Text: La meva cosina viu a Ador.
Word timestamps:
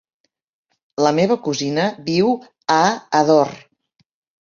La 1.07 1.11
meva 1.19 1.37
cosina 1.49 1.85
viu 2.09 2.35
a 2.79 2.81
Ador. 3.25 3.57